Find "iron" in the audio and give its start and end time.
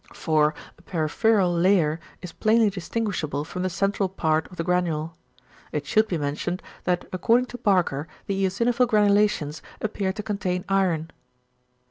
10.67-11.11